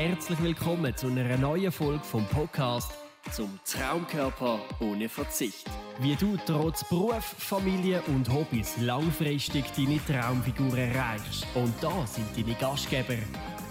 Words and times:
herzlich 0.00 0.42
willkommen 0.42 0.96
zu 0.96 1.08
einer 1.08 1.36
neuen 1.36 1.70
Folge 1.70 2.02
vom 2.02 2.26
Podcast 2.28 2.90
zum 3.32 3.60
Traumkörper 3.66 4.58
ohne 4.80 5.10
Verzicht. 5.10 5.66
Wie 5.98 6.16
du 6.16 6.38
trotz 6.46 6.88
Beruf, 6.88 7.22
Familie 7.22 8.00
und 8.06 8.26
Hobbys 8.32 8.78
langfristig 8.78 9.66
deine 9.76 10.00
Traumfigur 10.06 10.78
erreichst. 10.78 11.46
Und 11.54 11.74
da 11.82 12.06
sind 12.06 12.26
deine 12.34 12.54
Gastgeber, 12.54 13.18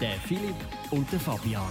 der 0.00 0.12
Philipp 0.20 0.54
und 0.92 1.10
der 1.10 1.18
Fabian. 1.18 1.66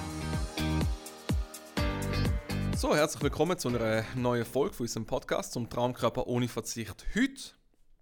So, 2.76 2.94
herzlich 2.94 3.23
willkommen 3.23 3.57
zu 3.57 3.70
einer 3.70 4.04
neuen 4.18 4.44
Folge 4.44 4.73
von 4.73 4.84
unserem 4.84 5.05
Podcast 5.05 5.54
zum 5.54 5.70
Traumkörper 5.70 6.28
ohne 6.28 6.50
Verzicht. 6.50 7.05
Heute 7.16 7.52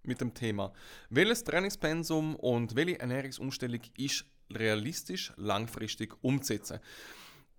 mit 0.02 0.20
dem 0.20 0.34
Thema, 0.34 0.72
welches 1.08 1.44
Trainingspensum 1.44 2.34
und 2.34 2.74
welche 2.74 2.98
Ernährungsumstellung 2.98 3.82
ist 3.96 4.24
realistisch 4.50 5.32
langfristig 5.36 6.14
umzusetzen. 6.22 6.80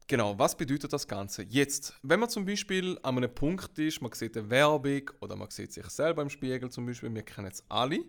Genau, 0.09 0.39
was 0.39 0.57
bedeutet 0.57 0.91
das 0.91 1.07
Ganze? 1.07 1.43
Jetzt, 1.43 1.93
wenn 2.01 2.19
man 2.19 2.29
zum 2.29 2.43
Beispiel 2.43 2.97
an 3.03 3.17
einem 3.17 3.31
Punkt 3.31 3.77
ist, 3.77 4.01
man 4.01 4.11
sieht 4.11 4.35
eine 4.35 4.49
Werbung 4.49 5.03
oder 5.19 5.35
man 5.35 5.51
sieht 5.51 5.71
sich 5.71 5.85
selber 5.85 6.23
im 6.23 6.31
Spiegel 6.31 6.67
zum 6.71 6.87
Beispiel, 6.87 7.13
wir 7.13 7.21
kennen 7.21 7.51
es 7.51 7.63
alle 7.69 7.99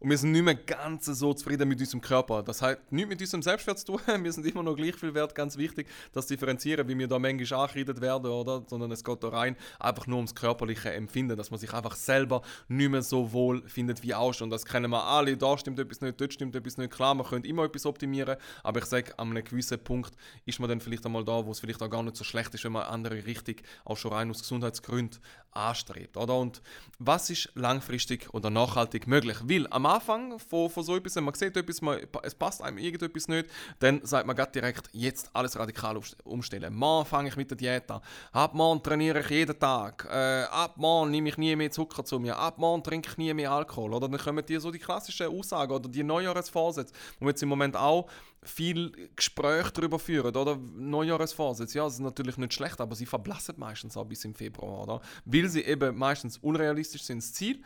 und 0.00 0.10
wir 0.10 0.18
sind 0.18 0.32
nicht 0.32 0.44
mehr 0.44 0.54
ganz 0.54 1.06
so 1.06 1.32
zufrieden 1.32 1.66
mit 1.66 1.80
unserem 1.80 2.02
Körper. 2.02 2.42
Das 2.42 2.60
hat 2.60 2.92
nichts 2.92 3.08
mit 3.08 3.20
unserem 3.22 3.40
Selbstwert 3.40 3.78
zu 3.78 3.86
tun, 3.86 4.00
wir 4.22 4.32
sind 4.34 4.44
immer 4.44 4.62
noch 4.62 4.76
gleich 4.76 4.96
viel 4.96 5.14
wert, 5.14 5.34
ganz 5.34 5.56
wichtig, 5.56 5.88
das 6.12 6.26
differenzieren, 6.26 6.86
wie 6.88 6.98
wir 6.98 7.08
da 7.08 7.18
manchmal 7.18 7.60
angeredet 7.62 8.02
werden, 8.02 8.26
oder? 8.26 8.62
Sondern 8.68 8.92
es 8.92 9.02
geht 9.02 9.24
da 9.24 9.28
rein 9.30 9.56
einfach 9.80 10.06
nur 10.06 10.18
ums 10.18 10.34
körperliche 10.34 10.92
Empfinden, 10.92 11.38
dass 11.38 11.50
man 11.50 11.58
sich 11.58 11.72
einfach 11.72 11.96
selber 11.96 12.42
nicht 12.68 12.90
mehr 12.90 13.00
so 13.00 13.32
wohl 13.32 13.66
findet 13.66 14.02
wie 14.02 14.14
auch 14.14 14.34
schon. 14.34 14.50
Das 14.50 14.66
kennen 14.66 14.90
wir 14.90 15.04
alle, 15.04 15.38
da 15.38 15.56
stimmt 15.56 15.78
etwas 15.78 16.02
nicht, 16.02 16.20
dort 16.20 16.34
stimmt 16.34 16.54
etwas 16.54 16.76
nicht. 16.76 16.92
Klar, 16.92 17.14
man 17.14 17.26
könnte 17.26 17.48
immer 17.48 17.64
etwas 17.64 17.86
optimieren, 17.86 18.36
aber 18.62 18.80
ich 18.80 18.84
sage, 18.84 19.18
an 19.18 19.30
einem 19.30 19.42
gewissen 19.42 19.78
Punkt 19.78 20.12
ist 20.44 20.60
man 20.60 20.68
dann 20.68 20.82
vielleicht 20.82 21.06
einmal 21.06 21.24
da, 21.24 21.45
wo 21.46 21.52
es 21.52 21.60
vielleicht 21.60 21.82
auch 21.82 21.90
gar 21.90 22.02
nicht 22.02 22.16
so 22.16 22.24
schlecht 22.24 22.54
ist, 22.54 22.64
wenn 22.64 22.72
man 22.72 22.86
andere 22.86 23.26
richtig 23.26 23.62
auch 23.84 23.96
schon 23.96 24.12
rein 24.12 24.30
aus 24.30 24.40
Gesundheitsgründen 24.40 25.20
anstrebt. 25.56 26.16
Oder? 26.16 26.36
Und 26.36 26.62
was 26.98 27.30
ist 27.30 27.50
langfristig 27.54 28.32
oder 28.32 28.50
nachhaltig 28.50 29.06
möglich? 29.06 29.38
Weil 29.42 29.66
am 29.70 29.86
Anfang 29.86 30.38
von, 30.38 30.70
von 30.70 30.84
so 30.84 30.96
etwas, 30.96 31.16
wenn 31.16 31.24
man 31.24 31.34
sieht, 31.34 31.56
etwas, 31.56 31.80
man, 31.80 32.00
es 32.22 32.34
passt 32.34 32.62
einem 32.62 32.78
irgendetwas 32.78 33.28
nicht, 33.28 33.48
dann 33.78 34.00
sagt 34.04 34.26
man 34.26 34.36
direkt, 34.54 34.88
jetzt 34.92 35.30
alles 35.34 35.58
radikal 35.58 35.98
umstellen. 36.24 36.74
Morgen 36.74 37.06
fange 37.06 37.28
ich 37.28 37.36
mit 37.36 37.50
der 37.50 37.56
Diät 37.56 37.90
an. 37.90 38.00
Ab 38.32 38.54
morgen 38.54 38.82
trainiere 38.82 39.20
ich 39.20 39.30
jeden 39.30 39.58
Tag. 39.58 40.06
Äh, 40.10 40.44
ab 40.44 40.76
morgen 40.76 41.10
nehme 41.10 41.28
ich 41.28 41.38
nie 41.38 41.56
mehr 41.56 41.70
Zucker 41.70 42.04
zu 42.04 42.18
mir. 42.18 42.36
Ab 42.36 42.58
morgen 42.58 42.82
trinke 42.82 43.10
ich 43.10 43.18
nie 43.18 43.32
mehr 43.34 43.50
Alkohol. 43.50 43.94
Oder 43.94 44.08
dann 44.08 44.20
kommen 44.20 44.44
die 44.44 44.58
so 44.58 44.70
die 44.70 44.78
klassischen 44.78 45.26
Aussagen 45.28 45.72
oder 45.72 45.88
die 45.88 46.02
Neujahresvorsätze, 46.02 46.94
wo 47.18 47.26
wir 47.26 47.30
jetzt 47.30 47.42
im 47.42 47.48
Moment 47.48 47.76
auch 47.76 48.08
viel 48.46 48.92
Gespräch 49.14 49.70
darüber 49.70 49.98
führen, 49.98 50.34
oder? 50.34 50.56
Neujahresvorsätze, 50.56 51.78
ja, 51.78 51.84
das 51.84 51.94
ist 51.94 52.00
natürlich 52.00 52.36
nicht 52.36 52.54
schlecht, 52.54 52.80
aber 52.80 52.94
sie 52.94 53.06
verblassen 53.06 53.56
meistens 53.58 53.96
auch 53.96 54.04
bis 54.04 54.24
im 54.24 54.34
Februar, 54.34 54.82
oder? 54.82 55.00
Weil 55.24 55.45
sie 55.48 55.62
eben 55.62 55.96
meistens 55.96 56.38
unrealistisch 56.38 57.02
sind, 57.02 57.22
das 57.22 57.32
Ziel. 57.32 57.62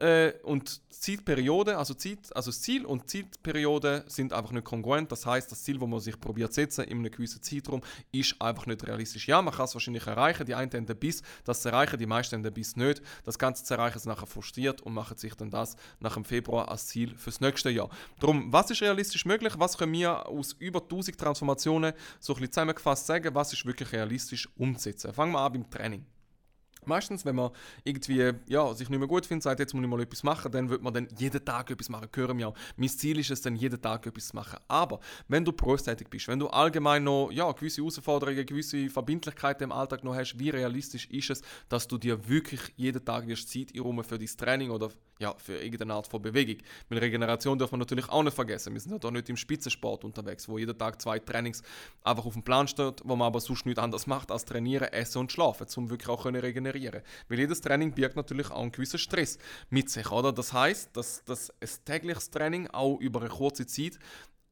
Äh, 0.00 0.32
und 0.44 0.80
Zielperiode, 0.88 1.76
also, 1.76 1.92
Zeit, 1.92 2.34
also 2.34 2.50
das 2.50 2.62
Ziel 2.62 2.86
und 2.86 3.10
Zielperiode 3.10 4.04
sind 4.06 4.32
einfach 4.32 4.50
nicht 4.52 4.64
kongruent. 4.64 5.12
Das 5.12 5.26
heißt, 5.26 5.52
das 5.52 5.62
Ziel, 5.62 5.78
das 5.78 5.86
man 5.86 6.00
sich 6.00 6.18
probiert 6.18 6.54
setzen 6.54 6.84
in 6.84 6.98
einem 6.98 7.10
gewissen 7.10 7.42
Zeitraum, 7.42 7.82
ist 8.10 8.40
einfach 8.40 8.64
nicht 8.64 8.86
realistisch. 8.86 9.28
Ja, 9.28 9.42
man 9.42 9.52
kann 9.52 9.66
es 9.66 9.74
wahrscheinlich 9.74 10.06
erreichen, 10.06 10.46
die 10.46 10.54
einen 10.54 10.72
haben 10.72 10.98
Biss, 10.98 11.22
das 11.44 11.60
zu 11.60 11.68
erreichen, 11.68 11.98
die 11.98 12.06
meisten 12.06 12.42
haben 12.42 12.54
Biss 12.54 12.76
nicht. 12.76 13.02
Das 13.24 13.38
Ganze 13.38 13.62
zu 13.62 13.74
erreichen 13.74 13.98
ist 13.98 14.06
nachher 14.06 14.26
frustriert 14.26 14.80
und 14.80 14.94
machen 14.94 15.18
sich 15.18 15.34
dann 15.34 15.50
das 15.50 15.76
nach 16.00 16.14
dem 16.14 16.24
Februar 16.24 16.70
als 16.70 16.86
Ziel 16.86 17.14
fürs 17.18 17.42
nächste 17.42 17.68
Jahr. 17.68 17.90
Darum, 18.20 18.50
was 18.50 18.70
ist 18.70 18.80
realistisch 18.80 19.26
möglich? 19.26 19.52
Was 19.58 19.76
können 19.76 19.92
wir 19.92 20.26
aus 20.26 20.54
über 20.58 20.80
1000 20.80 21.18
Transformationen 21.18 21.92
so 22.20 22.32
ein 22.32 22.36
bisschen 22.36 22.52
zusammengefasst 22.52 23.06
sagen? 23.06 23.34
Was 23.34 23.52
ist 23.52 23.66
wirklich 23.66 23.92
realistisch 23.92 24.48
umzusetzen? 24.56 25.12
Fangen 25.12 25.32
wir 25.32 25.40
an 25.40 25.52
beim 25.52 25.70
Training. 25.70 26.06
Meistens, 26.84 27.24
wenn 27.24 27.36
man 27.36 27.50
irgendwie 27.84 28.32
ja, 28.46 28.72
sich 28.74 28.88
nicht 28.88 28.98
mehr 28.98 29.08
gut 29.08 29.26
findet, 29.26 29.44
sagt, 29.44 29.60
jetzt 29.60 29.74
muss 29.74 29.82
ich 29.82 29.88
mal 29.88 30.00
etwas 30.00 30.22
machen, 30.22 30.50
dann 30.52 30.68
wird 30.68 30.82
man 30.82 30.94
dann 30.94 31.08
jeden 31.18 31.44
Tag 31.44 31.70
etwas 31.70 31.88
machen. 31.88 32.08
Hören 32.14 32.38
wir 32.38 32.48
auch. 32.48 32.54
Mein 32.76 32.88
Ziel 32.88 33.18
ist 33.18 33.30
es 33.30 33.42
dann, 33.42 33.56
jeden 33.56 33.80
Tag 33.80 34.06
etwas 34.06 34.28
zu 34.28 34.36
machen. 34.36 34.58
Aber 34.68 35.00
wenn 35.28 35.44
du 35.44 35.52
berufstätig 35.52 36.08
bist, 36.08 36.28
wenn 36.28 36.38
du 36.38 36.48
allgemein 36.48 37.04
noch 37.04 37.30
ja, 37.30 37.50
gewisse 37.52 37.82
Herausforderungen, 37.82 38.44
gewisse 38.46 38.88
Verbindlichkeiten 38.88 39.64
im 39.64 39.72
Alltag 39.72 40.04
noch 40.04 40.14
hast, 40.14 40.38
wie 40.38 40.50
realistisch 40.50 41.06
ist 41.10 41.30
es, 41.30 41.42
dass 41.68 41.86
du 41.86 41.98
dir 41.98 42.28
wirklich 42.28 42.60
jeden 42.76 43.04
Tag 43.04 43.20
Zeit 43.20 43.74
einräumen 43.74 44.04
für 44.04 44.18
dein 44.18 44.26
Training 44.26 44.70
oder 44.70 44.90
ja, 45.20 45.34
für 45.36 45.56
irgendeine 45.62 45.94
Art 45.94 46.06
von 46.06 46.22
Bewegung. 46.22 46.56
Mit 46.88 47.00
Regeneration 47.00 47.58
darf 47.58 47.70
man 47.70 47.80
natürlich 47.80 48.08
auch 48.08 48.22
nicht 48.22 48.34
vergessen. 48.34 48.72
Wir 48.72 48.80
sind 48.80 48.92
ja 48.92 48.98
da 48.98 49.10
nicht 49.10 49.28
im 49.28 49.36
Spitzensport 49.36 50.04
unterwegs, 50.04 50.48
wo 50.48 50.56
jeden 50.56 50.76
Tag 50.76 51.00
zwei 51.00 51.18
Trainings 51.18 51.62
einfach 52.02 52.24
auf 52.24 52.32
dem 52.32 52.42
Plan 52.42 52.66
steht, 52.66 53.02
wo 53.04 53.14
man 53.16 53.26
aber 53.26 53.40
sonst 53.40 53.66
nichts 53.66 53.80
anderes 53.80 54.06
macht 54.06 54.30
als 54.32 54.46
trainieren, 54.46 54.88
essen 54.88 55.18
und 55.18 55.30
schlafen, 55.30 55.66
um 55.76 55.90
wirklich 55.90 56.08
auch 56.08 56.22
können 56.22 56.40
regenerieren 56.74 57.02
Weil 57.28 57.38
jedes 57.38 57.60
Training 57.60 57.92
birgt 57.92 58.16
natürlich 58.16 58.50
auch 58.50 58.62
einen 58.62 58.72
gewissen 58.72 58.98
Stress 58.98 59.38
mit 59.70 59.90
sich, 59.90 60.10
oder? 60.10 60.32
Das 60.32 60.52
heißt, 60.52 60.96
dass, 60.96 61.24
dass 61.24 61.50
ein 61.60 61.68
tägliches 61.84 62.30
Training 62.30 62.68
auch 62.68 62.98
über 62.98 63.20
eine 63.20 63.30
kurze 63.30 63.66
Zeit 63.66 63.98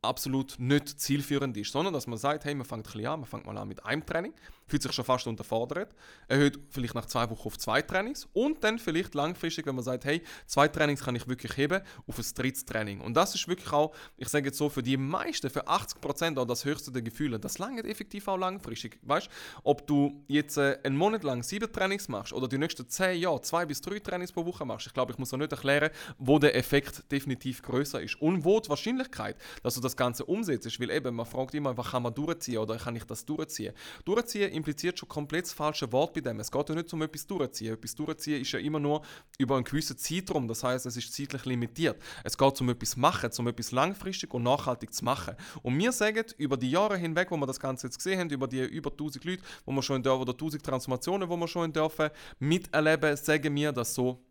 absolut 0.03 0.55
nicht 0.59 1.01
zielführend 1.01 1.57
ist, 1.57 1.73
sondern 1.73 1.93
dass 1.93 2.07
man 2.07 2.19
sagt, 2.19 2.45
hey, 2.45 2.55
man 2.55 2.65
fängt 2.65 2.95
ein 2.95 3.07
an, 3.07 3.21
man 3.21 3.29
fängt 3.29 3.47
mal 3.47 3.57
an 3.59 3.67
mit 3.67 3.85
einem 3.85 4.05
Training, 4.05 4.33
fühlt 4.67 4.83
sich 4.83 4.93
schon 4.93 5.05
fast 5.05 5.27
unterfordert, 5.27 5.93
erhöht 6.29 6.59
vielleicht 6.71 6.95
nach 6.95 7.07
zwei 7.07 7.29
Wochen 7.31 7.49
auf 7.49 7.59
zwei 7.59 7.83
Trainings 7.83 8.29
und 8.33 8.63
dann 8.63 8.79
vielleicht 8.79 9.15
langfristig, 9.15 9.67
wenn 9.67 9.75
man 9.75 9.85
sagt, 9.85 10.05
hey, 10.05 10.23
zwei 10.47 10.69
Trainings 10.69 11.03
kann 11.03 11.17
ich 11.17 11.27
wirklich 11.27 11.57
heben, 11.57 11.83
auf 12.07 12.19
ein 12.19 12.25
drittes 12.35 12.65
Training. 12.65 13.01
Und 13.01 13.15
das 13.15 13.35
ist 13.35 13.49
wirklich 13.49 13.73
auch, 13.73 13.93
ich 14.17 14.29
sage 14.29 14.47
jetzt 14.47 14.59
so, 14.59 14.69
für 14.69 14.83
die 14.83 14.97
meisten, 14.97 15.51
für 15.51 15.67
80% 15.67 16.39
auch 16.39 16.45
das 16.45 16.65
höchste 16.65 16.93
der 16.93 17.03
Gefühle. 17.03 17.41
Das 17.41 17.59
lange 17.59 17.83
effektiv 17.85 18.29
auch 18.29 18.37
langfristig. 18.37 18.99
Weißt 19.03 19.29
ob 19.65 19.87
du 19.87 20.25
jetzt 20.29 20.59
äh, 20.59 20.79
einen 20.85 20.97
Monat 20.97 21.25
lang 21.25 21.43
sieben 21.43 21.73
Trainings 21.73 22.09
machst 22.09 22.33
oder 22.33 22.47
die 22.47 22.59
nächsten 22.59 22.89
zehn 22.89 23.21
Jahre 23.21 23.41
zwei 23.43 23.67
bis 23.67 23.81
drei 23.81 23.99
Trainings 23.99 24.33
pro 24.33 24.45
Woche 24.45 24.65
machst, 24.65 24.87
ich 24.87 24.95
glaube, 24.95 25.13
ich 25.13 25.19
muss 25.19 25.33
auch 25.33 25.39
nicht 25.39 25.53
erklären, 25.53 25.91
wo 26.19 26.39
der 26.39 26.55
Effekt 26.55 27.11
definitiv 27.11 27.63
größer 27.63 28.01
ist 28.01 28.21
und 28.21 28.45
wo 28.45 28.61
die 28.61 28.69
Wahrscheinlichkeit, 28.69 29.37
dass 29.63 29.75
du 29.75 29.81
das 29.81 29.88
Ganze 29.97 30.25
umsetzt, 30.25 30.81
weil 30.81 30.91
eben, 30.91 31.15
man 31.15 31.27
fragt 31.27 31.55
immer, 31.55 31.77
was 31.77 31.91
kann 31.91 32.03
man 32.03 32.15
durchziehen 32.15 32.59
oder 32.59 32.77
kann 32.77 32.97
ich 32.97 33.05
das 33.05 33.25
durchziehen? 33.25 33.75
Durchziehen 34.05 34.53
impliziert 34.53 34.99
schon 34.99 35.09
komplett 35.09 35.45
das 35.45 35.53
falsche 35.53 35.91
Wort 35.93 36.15
bei 36.15 36.21
dem. 36.21 36.41
Es 36.41 36.51
geht 36.51 36.69
ja 36.69 36.75
nicht 36.75 36.93
um 36.93 37.03
etwas 37.03 37.27
durchziehen. 37.27 37.75
Etwas 37.75 37.95
durchziehen 37.95 38.41
ist 38.41 38.53
ja 38.53 38.59
immer 38.59 38.81
nur 38.81 39.03
über 39.39 39.57
einen 39.57 39.65
gewissen 39.65 39.97
Zeitraum. 39.97 40.49
Das 40.49 40.65
heißt, 40.65 40.87
es 40.87 40.97
ist 40.97 41.13
zeitlich 41.13 41.45
limitiert. 41.45 42.01
Es 42.25 42.37
geht 42.37 42.61
um 42.61 42.69
etwas 42.69 42.97
machen, 42.97 43.31
um 43.39 43.49
etwas 43.49 43.73
langfristig 43.73 44.33
und 44.35 44.43
nachhaltig 44.43 44.93
zu 44.93 45.05
machen. 45.05 45.35
Und 45.63 45.79
wir 45.79 45.93
sagen, 45.93 46.25
über 46.37 46.57
die 46.57 46.71
Jahre 46.71 46.97
hinweg, 46.97 47.31
wo 47.31 47.37
wir 47.37 47.47
das 47.47 47.61
Ganze 47.61 47.87
jetzt 47.87 47.99
gesehen 47.99 48.19
haben, 48.19 48.31
über 48.31 48.47
die 48.47 48.61
über 48.61 48.91
1000 48.91 49.25
Leute, 49.25 49.43
wo 49.65 49.73
wir 49.73 49.83
schon 49.83 49.97
in 49.97 50.03
dürfen, 50.03 50.23
oder 50.23 50.33
1000 50.33 50.63
Transformationen, 50.63 51.29
wo 51.29 51.37
wir 51.37 51.49
schon 51.49 51.67
in 51.67 51.73
dürfen 51.73 52.11
miterleben, 52.39 53.17
sagen 53.17 53.55
wir, 53.55 53.73
dass 53.73 53.95
so 53.95 54.25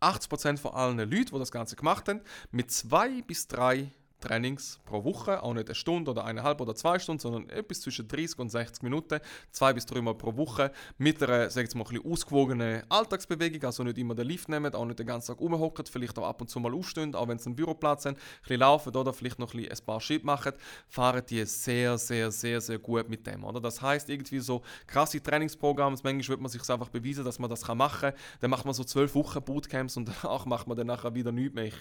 80% 0.00 0.58
von 0.58 0.72
allen 0.72 0.98
Leuten, 0.98 1.30
die 1.32 1.38
das 1.38 1.52
Ganze 1.52 1.76
gemacht 1.76 2.08
haben, 2.08 2.20
mit 2.50 2.70
zwei 2.70 3.22
bis 3.22 3.46
drei 3.46 3.92
Trainings 4.20 4.78
pro 4.84 5.04
Woche, 5.04 5.42
auch 5.42 5.54
nicht 5.54 5.68
eine 5.68 5.74
Stunde 5.74 6.10
oder 6.10 6.24
eineinhalb 6.24 6.60
oder 6.60 6.74
zwei 6.74 6.98
Stunden, 6.98 7.20
sondern 7.20 7.48
etwas 7.48 7.80
zwischen 7.80 8.06
30 8.06 8.38
und 8.38 8.50
60 8.50 8.82
Minuten, 8.82 9.20
zwei 9.50 9.72
bis 9.72 9.86
drei 9.86 10.00
Mal 10.00 10.14
pro 10.14 10.36
Woche, 10.36 10.72
mit 10.98 11.22
einer, 11.22 11.50
sag 11.50 11.66
ich 11.66 11.74
mal, 11.74 11.84
ein 11.90 12.04
ausgewogenen 12.04 12.82
Alltagsbewegung, 12.88 13.64
also 13.64 13.82
nicht 13.82 13.98
immer 13.98 14.14
den 14.14 14.26
Lift 14.26 14.48
nehmen, 14.48 14.74
auch 14.74 14.84
nicht 14.84 14.98
den 14.98 15.06
ganzen 15.06 15.28
Tag 15.28 15.40
rumhocken, 15.40 15.86
vielleicht 15.86 16.18
auch 16.18 16.26
ab 16.26 16.40
und 16.40 16.48
zu 16.48 16.60
mal 16.60 16.74
aufstehen, 16.74 17.14
auch 17.14 17.28
wenn 17.28 17.38
sie 17.38 17.46
einen 17.46 17.56
Büroplatz 17.56 18.04
haben, 18.04 18.16
ein 18.16 18.42
bisschen 18.42 18.60
laufen 18.60 18.94
oder 18.94 19.12
vielleicht 19.12 19.38
noch 19.38 19.54
ein, 19.54 19.68
ein 19.68 19.78
paar 19.84 20.00
Schritte 20.00 20.26
machen, 20.26 20.52
fahren 20.88 21.22
die 21.28 21.44
sehr, 21.44 21.98
sehr, 21.98 22.30
sehr, 22.30 22.60
sehr 22.60 22.78
gut 22.78 23.08
mit 23.08 23.26
dem, 23.26 23.44
oder? 23.44 23.60
Das 23.60 23.80
heißt 23.80 24.08
irgendwie 24.08 24.40
so 24.40 24.62
krasse 24.86 25.22
Trainingsprogramme, 25.22 25.96
manchmal 26.02 26.28
wird 26.28 26.40
man 26.40 26.50
sich 26.50 26.68
einfach 26.68 26.88
beweisen, 26.88 27.24
dass 27.24 27.38
man 27.38 27.50
das 27.50 27.66
machen 27.68 28.10
kann, 28.10 28.20
dann 28.40 28.50
macht 28.50 28.64
man 28.64 28.74
so 28.74 28.84
zwölf 28.84 29.14
Wochen 29.14 29.42
Bootcamps 29.42 29.96
und 29.96 30.08
danach 30.22 30.46
macht 30.46 30.66
man 30.66 30.76
dann 30.76 30.86
nachher 30.86 31.14
wieder 31.14 31.32
nichts 31.32 31.54
mehr. 31.54 31.72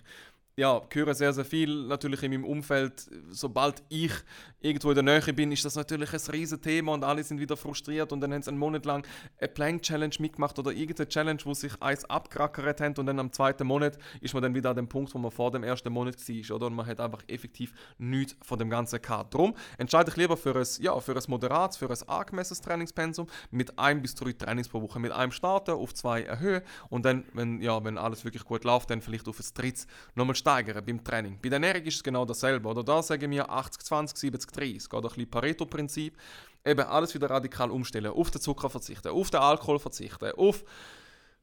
Ja, 0.59 0.81
höre 0.91 1.15
sehr, 1.15 1.31
sehr 1.31 1.45
viel 1.45 1.87
natürlich 1.87 2.21
in 2.21 2.31
meinem 2.31 2.43
Umfeld. 2.43 3.09
Sobald 3.29 3.81
ich 3.87 4.11
irgendwo 4.59 4.89
in 4.89 4.95
der 4.95 5.03
Nähe 5.05 5.33
bin, 5.33 5.53
ist 5.53 5.63
das 5.63 5.75
natürlich 5.75 6.11
ein 6.11 6.19
riesiges 6.33 6.59
Thema 6.59 6.91
und 6.91 7.05
alle 7.05 7.23
sind 7.23 7.39
wieder 7.39 7.55
frustriert 7.55 8.11
und 8.11 8.19
dann 8.19 8.33
haben 8.33 8.41
sie 8.41 8.49
einen 8.49 8.59
Monat 8.59 8.83
lang 8.83 9.07
eine 9.39 9.47
Plank 9.47 9.83
Challenge 9.83 10.13
mitgemacht 10.19 10.59
oder 10.59 10.73
irgendeine 10.73 11.07
Challenge, 11.07 11.39
wo 11.45 11.53
sich 11.53 11.81
eins 11.81 12.03
abgerackert 12.03 12.81
haben 12.81 12.93
und 12.97 13.05
dann 13.05 13.19
am 13.19 13.31
zweiten 13.31 13.65
Monat 13.67 13.97
ist 14.19 14.33
man 14.33 14.43
dann 14.43 14.53
wieder 14.53 14.71
an 14.71 14.75
dem 14.75 14.89
Punkt, 14.89 15.13
wo 15.13 15.17
man 15.17 15.31
vor 15.31 15.49
dem 15.49 15.63
ersten 15.63 15.93
Monat 15.93 16.17
war, 16.17 16.55
oder? 16.57 16.67
Und 16.67 16.73
man 16.73 16.85
hat 16.85 16.99
einfach 16.99 17.23
effektiv 17.29 17.73
nichts 17.97 18.35
von 18.41 18.59
dem 18.59 18.69
Ganzen 18.69 19.01
gehabt. 19.01 19.33
Darum 19.33 19.55
entscheide 19.77 20.11
ich 20.11 20.17
lieber 20.17 20.35
für 20.35 20.57
ein, 20.57 20.67
ja, 20.81 20.99
für 20.99 21.15
ein 21.15 21.23
moderates, 21.27 21.77
für 21.77 21.89
ein 21.89 22.09
angemessenes 22.09 22.59
Trainingspensum 22.59 23.27
mit 23.49 23.79
ein 23.79 24.01
bis 24.01 24.13
drei 24.13 24.33
Trainings 24.33 24.67
pro 24.67 24.81
Woche. 24.81 24.99
Mit 24.99 25.13
einem 25.13 25.31
starten, 25.31 25.71
auf 25.71 25.93
zwei 25.93 26.23
erhöhen 26.23 26.63
und 26.89 27.05
dann, 27.05 27.23
wenn, 27.31 27.61
ja, 27.61 27.81
wenn 27.81 27.97
alles 27.97 28.25
wirklich 28.25 28.43
gut 28.43 28.65
läuft, 28.65 28.89
dann 28.89 28.99
vielleicht 28.99 29.29
auf 29.29 29.39
ein 29.39 29.45
drittes 29.53 29.87
nochmal 30.15 30.35
starten 30.35 30.48
steigern 30.49 30.83
beim 30.85 31.03
Training. 31.03 31.37
Bei 31.41 31.49
der 31.49 31.57
Ernährung 31.57 31.83
ist 31.83 31.95
es 31.95 32.03
genau 32.03 32.25
dasselbe. 32.25 32.67
Oder 32.67 32.83
da 32.83 33.01
sagen 33.01 33.29
wir 33.31 33.49
80, 33.49 33.83
20, 33.83 34.17
70, 34.17 34.51
30. 34.51 34.93
Oder 34.93 35.09
ein 35.09 35.15
bisschen 35.15 35.29
Pareto-Prinzip. 35.29 36.17
Eben 36.65 36.81
alles 36.81 37.13
wieder 37.13 37.29
radikal 37.29 37.71
umstellen. 37.71 38.11
Auf 38.11 38.31
den 38.31 38.41
Zucker 38.41 38.69
verzichten, 38.69 39.09
auf 39.09 39.29
den 39.29 39.39
Alkohol 39.39 39.79
verzichten, 39.79 40.31
auf 40.31 40.63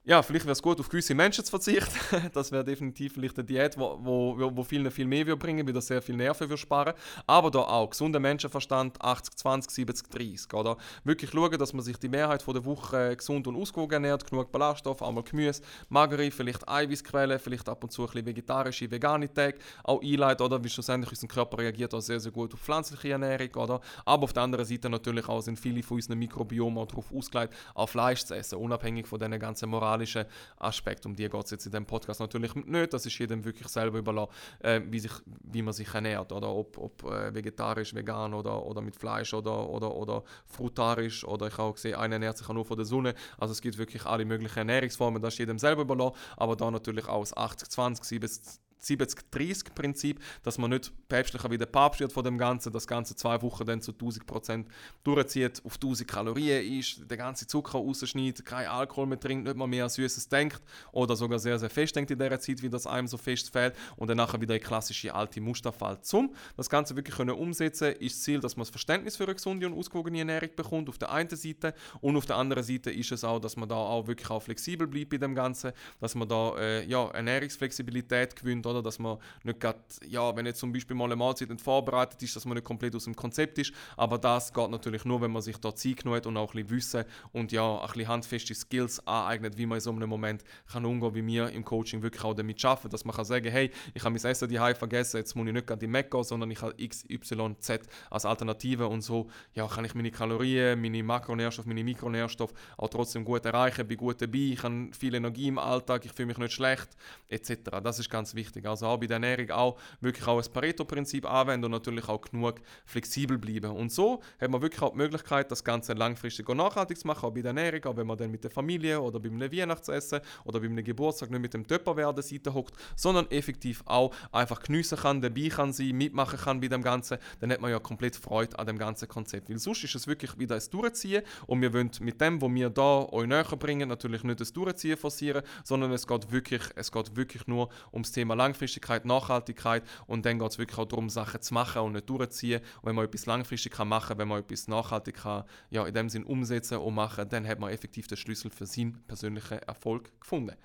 ja, 0.09 0.23
vielleicht 0.23 0.45
wäre 0.45 0.53
es 0.53 0.63
gut, 0.63 0.79
auf 0.79 0.89
gewisse 0.89 1.17
Menschen 1.17 1.45
zu 1.45 1.51
verzichten. 1.51 1.99
das 2.33 2.53
wäre 2.53 2.63
definitiv 2.63 3.15
vielleicht 3.15 3.37
eine 3.39 3.45
Diät, 3.45 3.77
wo, 3.77 3.99
wo, 4.01 4.53
wo 4.55 4.63
vielen 4.63 4.89
viel 4.93 5.05
mehr 5.05 5.27
würde 5.27 5.37
bringen, 5.37 5.67
weil 5.67 5.75
das 5.75 5.89
sehr 5.89 6.01
viel 6.01 6.15
Nerven 6.15 6.49
würde 6.49 6.57
sparen. 6.57 6.95
Aber 7.27 7.51
da 7.51 7.59
auch 7.59 7.91
gesunder 7.91 8.21
Menschenverstand 8.21 9.03
80, 9.03 9.35
20, 9.35 9.71
70, 9.73 10.09
30. 10.09 10.55
Oder? 10.55 10.77
Wirklich 11.03 11.33
schauen, 11.33 11.59
dass 11.59 11.73
man 11.73 11.83
sich 11.83 11.97
die 11.97 12.09
Mehrheit 12.09 12.47
der 12.47 12.65
Woche 12.65 13.17
gesund 13.17 13.49
und 13.49 13.57
ausgewogen 13.57 13.95
ernährt, 13.95 14.31
genug 14.31 14.53
Ballaststoff, 14.53 15.03
einmal 15.03 15.25
Gemüse, 15.25 15.63
magere, 15.89 16.31
vielleicht 16.31 16.69
Eiweißquellen, 16.69 17.41
vielleicht 17.41 17.69
ab 17.69 17.83
und 17.83 17.91
zu 17.91 18.03
ein 18.03 18.07
bisschen 18.07 18.27
vegetarische, 18.27 18.89
vegane 18.89 19.35
Tage 19.35 19.59
auch 19.83 20.01
einleitet, 20.01 20.41
oder? 20.41 20.63
Wie 20.63 20.69
schlussendlich 20.69 21.11
unser 21.11 21.27
Körper 21.27 21.59
reagiert 21.59 21.93
auch 21.93 22.01
sehr, 22.01 22.21
sehr 22.21 22.31
gut 22.31 22.55
auf 22.55 22.61
pflanzliche 22.61 23.11
Ernährung, 23.11 23.53
oder? 23.57 23.81
Aber 24.05 24.23
auf 24.23 24.33
der 24.33 24.45
anderen 24.45 24.65
Seite 24.65 24.89
natürlich 24.89 25.29
auch 25.29 25.41
sind 25.41 25.59
viele 25.59 25.83
von 25.83 25.97
unseren 25.97 26.21
Mikrobiomen 26.21 26.87
darauf 26.87 27.13
ausgelegt, 27.13 27.53
auch 27.75 27.89
Fleisch 27.89 28.25
zu 28.25 28.37
essen, 28.37 28.59
unabhängig 28.59 29.09
von 29.09 29.19
diesen 29.19 29.41
ganzen 29.41 29.69
moralischen 29.69 29.96
moralischen 29.97 30.25
Aspekt. 30.59 31.07
Um 31.07 31.15
die 31.15 31.29
geht 31.29 31.45
es 31.45 31.51
jetzt 31.51 31.67
in 31.67 31.73
diesem 31.73 31.87
Podcast 31.87 32.21
natürlich 32.21 32.55
nicht. 32.55 32.93
Das 32.93 33.07
ist 33.07 33.19
jedem 33.19 33.45
wirklich 33.45 33.69
selber 33.69 33.99
überlassen, 33.99 34.33
äh, 34.61 34.81
wie, 34.89 35.01
sich, 35.01 35.13
wie 35.43 35.63
man 35.63 35.73
sich 35.73 35.93
ernährt. 35.93 36.33
Oder 36.33 36.49
ob, 36.49 36.79
ob 36.79 37.05
äh, 37.05 37.35
vegetarisch, 37.35 37.95
vegan 37.95 38.35
oder, 38.35 38.65
oder 38.65 38.81
mit 38.81 38.97
Fleisch 38.97 39.33
oder, 39.35 39.69
oder, 39.69 39.95
oder 39.95 40.23
frutarisch. 40.47 41.25
Oder 41.25 41.49
ich 41.49 41.55
habe 41.55 41.71
auch 41.71 41.75
gesehen, 41.75 41.97
einer 41.97 42.15
ernährt 42.15 42.39
sich 42.39 42.49
auch 42.49 42.55
nur 42.55 42.65
von 42.65 42.77
der 42.77 42.87
Sonne. 42.87 43.15
Also 43.39 43.53
es 43.53 43.61
gibt 43.61 43.79
wirklich 43.79 44.05
alle 44.05 44.25
möglichen 44.25 44.59
Ernährungsformen. 44.59 45.23
Das 45.23 45.35
ist 45.35 45.39
jedem 45.39 45.59
selber 45.59 45.83
überlassen. 45.83 46.17
Aber 46.37 46.57
da 46.57 46.71
natürlich 46.71 47.09
auch 47.09 47.25
80-20, 47.25 48.05
70 48.05 48.66
70-30-Prinzip, 48.83 50.21
dass 50.43 50.59
man 50.59 50.71
nicht 50.71 50.93
päpstlicher 51.09 51.51
wie 51.51 51.59
der 51.59 51.67
Papst 51.67 52.01
wird 52.01 52.13
von 52.13 52.25
dem 52.25 52.39
Ganzen, 52.39 52.73
das 52.73 52.87
Ganze 52.87 53.17
zwei 53.17 53.41
Wochen 53.43 53.65
dann 53.65 53.81
zu 53.81 53.93
1000% 53.93 54.67
durchzieht, 55.05 55.63
auf 55.65 55.75
1000 55.75 56.09
Kalorien 56.09 56.79
ist, 56.79 57.11
den 57.11 57.19
ganzen 57.19 57.49
Zucker 57.49 57.79
rausschneidet, 57.79 58.45
kein 58.45 58.67
Alkohol 58.67 59.07
mehr 59.07 59.21
trinkt, 59.21 59.45
nicht 59.45 59.57
mehr 59.57 59.85
an 59.85 59.91
Süßes 59.91 60.29
denkt 60.29 60.61
oder 60.93 61.17
sogar 61.17 61.39
sehr, 61.39 61.59
sehr 61.59 61.71
fest 61.71 61.97
denkt 61.97 62.11
in 62.11 62.19
der 62.19 62.39
Zeit, 62.41 62.63
wie 62.63 62.69
das 62.69 62.87
einem 62.87 63.09
so 63.09 63.17
fest 63.17 63.51
fällt 63.51 63.75
und 63.97 64.09
dann 64.09 64.17
nachher 64.17 64.41
wieder 64.41 64.55
in 64.55 64.61
klassische 64.61 65.15
alte 65.15 65.41
Muster 65.41 65.73
fällt. 65.73 66.05
Zum 66.05 66.35
das 66.57 66.69
Ganze 66.69 66.97
wirklich 66.97 67.17
können 67.17 67.31
umsetzen 67.31 67.93
ist 67.97 68.17
das 68.17 68.23
Ziel, 68.23 68.41
dass 68.41 68.57
man 68.57 68.63
das 68.63 68.71
Verständnis 68.71 69.17
für 69.17 69.25
eine 69.25 69.35
gesunde 69.35 69.67
und 69.67 69.75
ausgewogene 69.75 70.19
Ernährung 70.19 70.51
bekommt, 70.55 70.89
auf 70.89 70.99
der 70.99 71.11
einen 71.11 71.29
Seite 71.31 71.75
und 72.01 72.17
auf 72.17 72.27
der 72.27 72.37
anderen 72.37 72.63
Seite 72.63 72.91
ist 72.91 73.13
es 73.13 73.25
auch, 73.25 73.41
dass 73.41 73.57
man 73.57 73.69
da 73.69 73.77
auch 73.77 74.07
wirklich 74.07 74.31
auch 74.31 74.43
flexibel 74.43 74.87
bleibt 74.87 75.11
bei 75.11 75.19
dem 75.19 75.35
Ganzen, 75.35 75.73
dass 76.01 76.15
man 76.15 76.29
da 76.29 76.57
äh, 76.59 76.87
ja, 76.87 77.09
Ernährungsflexibilität 77.11 78.37
gewinnt, 78.37 78.67
oder? 78.67 78.76
Oder? 78.77 78.83
Dass 78.83 78.99
man 78.99 79.19
nicht 79.43 79.61
grad, 79.61 79.77
ja, 80.07 80.35
wenn 80.37 80.47
jetzt 80.47 80.61
zum 80.61 80.73
Beispiel 80.73 80.97
mal 80.97 81.05
eine 81.05 81.17
Mahlzeit 81.17 81.49
nicht 81.49 81.61
vorbereitet 81.61 82.23
ist, 82.23 82.37
dass 82.37 82.45
man 82.45 82.55
nicht 82.55 82.65
komplett 82.65 82.95
aus 82.95 83.05
dem 83.05 83.17
Konzept 83.17 83.59
ist. 83.59 83.73
Aber 83.97 84.19
das 84.19 84.53
geht 84.53 84.71
natürlich 84.71 85.05
nur, 85.05 85.21
wenn 85.21 85.31
man 85.31 85.43
sich 85.43 85.57
da 85.59 85.75
Zeit 85.75 85.99
genommen 85.99 86.17
hat 86.17 86.27
und 86.27 86.37
auch 86.37 86.55
ein 86.55 86.67
bisschen 86.67 86.71
Wissen 86.71 87.05
und 87.33 87.53
ja, 87.53 87.81
ein 87.81 87.87
bisschen 87.87 88.09
handfeste 88.09 88.55
Skills 88.55 89.07
aneignet, 89.07 89.57
wie 89.57 89.67
man 89.67 89.77
in 89.77 89.81
so 89.81 89.91
einem 89.91 90.09
Moment 90.09 90.45
kann 90.71 90.85
umgehen, 90.85 91.15
wie 91.15 91.27
wir 91.27 91.51
im 91.51 91.65
Coaching 91.65 92.03
wirklich 92.03 92.23
auch 92.25 92.35
damit 92.35 92.61
schaffen, 92.61 92.91
dass 92.91 93.05
man 93.05 93.15
kann 93.15 93.25
sagen, 93.25 93.51
hey, 93.51 93.71
ich 93.95 94.05
habe 94.05 94.15
mein 94.15 94.25
Essen 94.25 94.49
die 94.49 94.57
vergessen, 94.57 95.19
jetzt 95.19 95.35
muss 95.35 95.47
ich 95.47 95.53
nicht 95.53 95.67
gerade 95.67 95.85
in 95.85 95.91
Mac 95.91 96.11
gehen, 96.11 96.25
sondern 96.25 96.51
ich 96.51 96.61
habe 96.61 96.75
X, 96.77 97.05
Y, 97.09 97.57
Z 97.59 97.83
als 98.11 98.25
Alternative 98.25 98.87
und 98.87 99.03
so, 99.03 99.29
ja, 99.55 99.67
kann 99.67 99.85
ich 99.85 99.95
meine 99.95 100.11
Kalorien, 100.11 100.81
meine 100.81 101.03
Makronährstoffe, 101.03 101.67
meine 101.67 101.85
Mikronährstoffe 101.85 102.53
auch 102.77 102.89
trotzdem 102.89 103.25
gut 103.25 103.45
erreichen, 103.45 103.87
bin 103.87 103.97
gut 103.97 104.21
dabei, 104.21 104.39
ich 104.39 104.63
habe 104.63 104.89
viel 104.93 105.15
Energie 105.15 105.49
im 105.49 105.59
Alltag, 105.59 106.05
ich 106.05 106.13
fühle 106.13 106.27
mich 106.27 106.39
nicht 106.39 106.53
schlecht, 106.53 106.89
etc. 107.29 107.81
Das 107.83 107.99
ist 107.99 108.11
ganz 108.11 108.35
wichtig. 108.35 108.56
Also 108.65 108.87
auch 108.87 108.99
bei 108.99 109.07
der 109.07 109.17
Ernährung 109.17 109.51
auch 109.51 109.79
wirklich 110.01 110.27
auch 110.27 110.39
das 110.39 110.49
Pareto-Prinzip 110.49 111.31
anwenden 111.31 111.67
und 111.67 111.73
natürlich 111.73 112.09
auch 112.09 112.21
genug 112.21 112.61
flexibel 112.85 113.39
bleiben. 113.39 113.71
Und 113.73 113.93
so 113.93 114.23
hat 114.41 114.51
man 114.51 114.63
wirklich 114.63 114.83
auch 114.83 114.93
die 114.93 114.99
Möglichkeit, 114.99 115.51
das 115.51 115.65
Ganze 115.65 115.93
langfristig 115.93 116.49
und 116.49 116.59
nachhaltig 116.59 116.99
zu 116.99 117.07
machen, 117.07 117.27
auch 117.27 117.33
bei 117.33 117.43
der 117.43 117.51
Ernährung, 117.51 117.85
auch 117.85 117.97
wenn 117.97 118.07
man 118.07 118.17
dann 118.17 118.31
mit 118.31 118.45
der 118.45 118.51
Familie 118.51 119.01
oder 119.01 119.21
beim 119.21 119.41
Weihnachtsessen 119.41 120.21
oder 120.45 120.61
beim 120.61 120.77
Geburtstag 120.77 121.31
nicht 121.31 121.41
mit 121.41 121.55
dem 121.55 121.67
Töpperwehr 121.67 122.09
an 122.09 122.15
der 122.15 122.23
Seite 122.23 122.55
hockt, 122.55 122.75
sondern 122.95 123.31
effektiv 123.31 123.83
auch 123.87 124.15
einfach 124.33 124.63
geniessen 124.63 124.99
kann, 124.99 125.21
dabei 125.21 125.49
kann 125.49 125.73
sein, 125.73 125.97
mitmachen 125.97 126.39
kann 126.39 126.61
bei 126.61 126.69
dem 126.69 126.83
Ganzen, 126.83 127.19
dann 127.41 127.51
hat 127.51 127.61
man 127.61 127.71
ja 127.71 127.79
komplett 127.79 128.17
Freude 128.17 128.59
an 128.59 128.67
dem 128.67 128.79
ganzen 128.79 129.09
Konzept. 129.09 129.51
Weil 129.51 129.59
sonst 129.59 129.85
ist 129.85 129.95
es 129.95 130.07
wirklich 130.07 130.39
wieder 130.39 130.55
ein 130.57 130.63
Durchziehen 130.71 131.23
und 131.47 131.61
wir 131.61 131.73
wollen 131.73 131.91
mit 132.01 132.21
dem, 132.21 132.41
was 132.41 132.51
wir 132.51 132.71
da 132.71 133.07
euch 133.11 133.27
näher 133.27 133.45
bringen, 133.45 133.89
natürlich 133.89 134.23
nicht 134.23 134.41
das 134.41 134.53
Durchziehen 134.53 134.97
forcieren, 134.97 135.43
sondern 135.65 135.93
es 135.93 136.07
geht 136.07 136.31
wirklich, 136.31 136.63
es 136.75 136.91
geht 136.93 137.17
wirklich 137.17 137.47
nur 137.47 137.69
ums 137.93 138.13
Thema 138.13 138.35
langfristig 138.35 138.46
Langfristigkeit, 138.47 139.05
Nachhaltigkeit 139.05 139.83
und 140.07 140.25
dann 140.25 140.39
geht 140.39 140.51
es 140.51 140.59
wirklich 140.59 140.79
auch 140.79 140.87
darum, 140.87 141.11
Sachen 141.11 141.43
zu 141.43 141.55
machen 141.55 141.83
und 141.83 141.93
nicht 141.93 142.09
durchzuziehen. 142.09 142.61
Und 142.81 142.89
wenn 142.89 142.95
man 142.95 143.05
etwas 143.05 143.27
langfristig 143.27 143.73
kann 143.73 143.89
machen 143.89 144.19
wenn 144.19 144.29
man 144.29 144.41
etwas 144.41 144.69
nachhaltig 144.69 145.17
kann, 145.17 145.45
ja, 145.71 145.85
in 145.87 145.95
dem 145.95 146.09
Sinn 146.09 146.25
umsetzen 146.25 146.79
und 146.79 146.95
machen, 146.95 147.29
dann 147.29 147.47
hat 147.47 147.59
man 147.59 147.71
effektiv 147.71 148.07
den 148.07 148.17
Schlüssel 148.17 148.51
für 148.51 148.67
seinen 148.67 149.03
persönlichen 149.07 149.59
Erfolg 149.59 150.13
gefunden. 150.21 150.57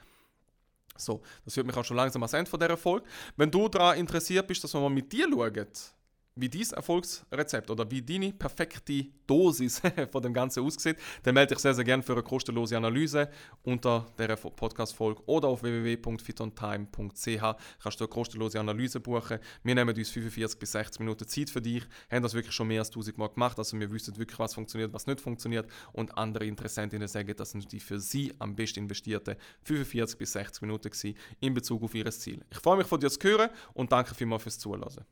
So, 0.98 1.22
das 1.46 1.54
führt 1.56 1.66
mich 1.66 1.76
auch 1.76 1.86
schon 1.86 1.98
langsam 1.98 2.22
ans 2.22 2.34
Ende 2.34 2.50
von 2.50 2.60
dieser 2.60 2.78
Folge. 2.78 3.08
Wenn 3.36 3.50
du 3.50 3.68
daran 3.68 3.98
interessiert 3.98 4.48
bist, 4.48 4.64
dass 4.64 4.74
wir 4.74 4.82
mal 4.82 4.90
mit 4.90 5.12
dir 5.12 5.28
schauen, 5.32 5.68
wie 6.36 6.50
dein 6.50 6.70
Erfolgsrezept 6.72 7.70
oder 7.70 7.90
wie 7.92 8.02
deine 8.02 8.32
perfekte 8.32 9.06
Dosis 9.28 9.82
von 10.12 10.22
dem 10.22 10.34
Ganzen 10.34 10.64
aussieht, 10.64 10.98
dann 11.24 11.34
melde 11.34 11.54
dich 11.54 11.60
sehr, 11.62 11.74
sehr 11.74 11.84
gerne 11.84 12.04
für 12.04 12.14
eine 12.14 12.24
kostenlose 12.24 12.78
Analyse 12.78 13.30
unter 13.64 14.08
der 14.18 14.36
Podcast-Folge 14.36 15.22
oder 15.26 15.50
auf 15.50 15.62
www.fitontime.ch 15.62 17.42
kannst 17.84 18.00
du 18.00 18.04
eine 18.04 18.08
kostenlose 18.08 18.60
Analyse 18.60 19.00
buchen. 19.00 19.40
Wir 19.64 19.76
nehmen 19.76 19.96
uns 19.96 20.10
45 20.10 20.60
bis 20.60 20.72
60 20.72 21.00
Minuten 21.00 21.28
Zeit 21.28 21.50
für 21.50 21.62
dich, 21.62 21.84
haben 22.10 22.24
das 22.24 22.34
wirklich 22.34 22.56
schon 22.56 22.68
mehr 22.68 22.80
als 22.80 22.90
1000 22.90 23.18
Mal 23.18 23.28
gemacht, 23.28 23.58
also 23.58 23.78
wir 23.78 23.92
wissen 23.92 24.18
wirklich, 24.18 24.40
was 24.40 24.54
funktioniert, 24.54 24.94
was 24.94 25.08
nicht 25.08 25.20
funktioniert 25.20 25.70
und 25.92 26.18
andere 26.18 26.46
Interessentinnen 26.46 27.08
sagen, 27.08 27.34
das 27.36 27.52
sind 27.52 27.72
die 27.72 27.80
für 27.80 28.00
sie 28.00 28.34
am 28.40 28.56
besten 28.56 28.80
investierten 28.80 29.36
45 29.64 30.18
bis 30.18 30.32
60 30.32 30.62
Minuten 30.62 30.92
in 31.40 31.54
Bezug 31.54 31.84
auf 31.84 31.94
ihr 31.94 32.10
Ziel. 32.12 32.44
Ich 32.50 32.60
freue 32.60 32.78
mich 32.78 32.88
von 32.88 33.00
dir 33.00 33.10
zu 33.10 33.20
hören 33.22 33.50
und 33.74 33.92
danke 33.92 34.16
vielmals 34.16 34.44
fürs 34.44 34.60
Zuhören. 34.60 35.06